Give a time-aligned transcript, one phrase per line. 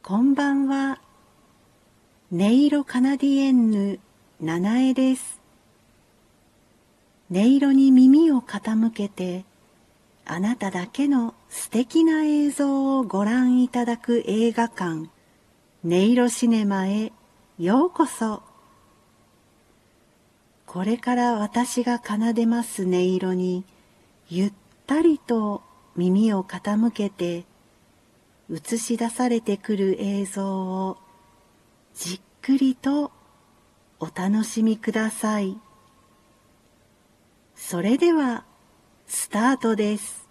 [0.00, 1.00] こんばんは。
[2.32, 4.00] 音色カナディエンヌ、
[4.40, 5.38] 七重です。
[7.30, 9.44] 音色に耳を傾けて、
[10.24, 15.10] あなただけの素敵な映像をご覧いただく映画館、
[15.84, 17.12] 音色シネマへ
[17.58, 18.42] ようこそ。
[20.64, 23.64] これから私が奏でます音色に、
[24.30, 24.52] ゆっ
[24.86, 25.62] たりと
[25.96, 27.44] 耳を傾けて、
[28.50, 30.96] 映し出されてくる映像を
[31.94, 33.12] じっくりと
[34.00, 35.58] お楽しみください。
[37.54, 38.44] それでは
[39.06, 40.28] スタートです。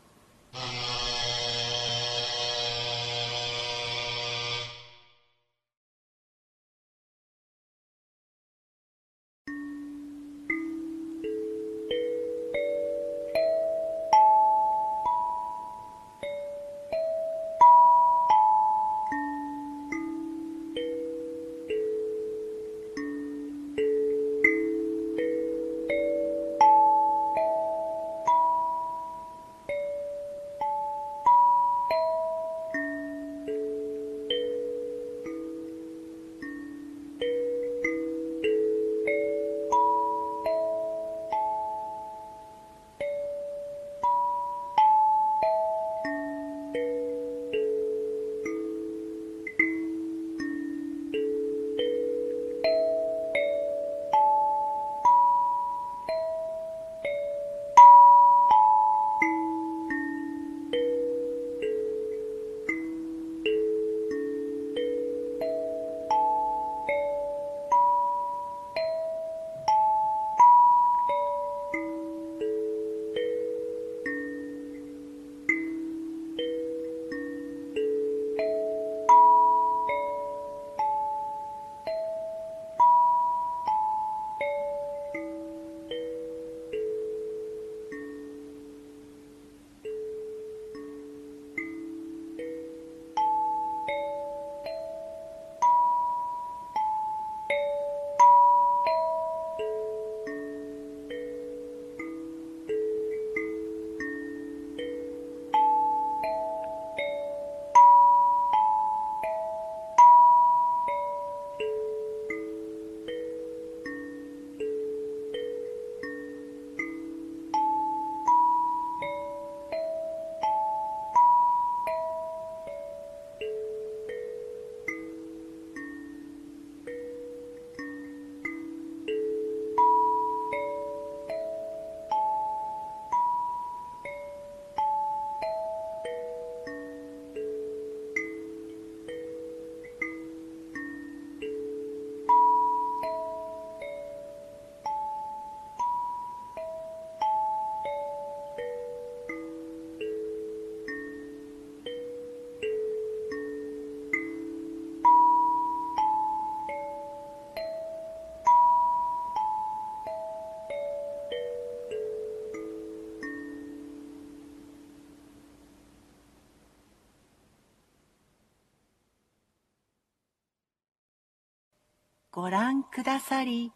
[172.38, 173.71] ご覧くださり、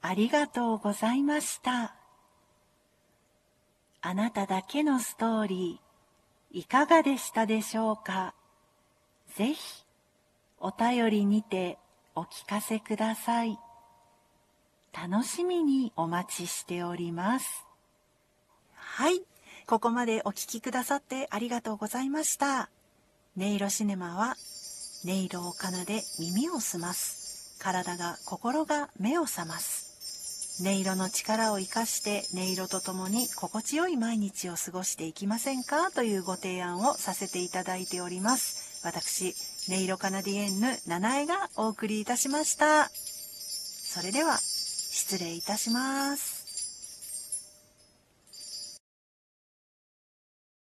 [0.00, 1.94] ありがとうございました。
[4.00, 8.32] あなただけのストーリー、いかがでしたでしょうか？
[9.36, 9.84] ぜひ、
[10.60, 11.76] お便りにて
[12.14, 13.58] お聞かせください。
[14.94, 17.66] 楽しみにお待ちしております。
[18.72, 19.20] はい。
[19.66, 22.70] ここまでお聴きくださってありがとうございました。
[23.36, 24.36] 音色シネマは
[25.04, 27.23] 音色を奏で耳を澄ます。
[27.58, 30.62] 体が心が目を覚ます。
[30.62, 35.90] 音色の力を生かして音色とともに心地よい毎日を過ごしていきませんか？
[35.90, 38.84] というご提案をさせていただいております。
[38.84, 39.34] 私
[39.68, 42.88] 音色カナディエンヌ七重がお送りいたしました。
[42.88, 46.33] それでは失礼いたします。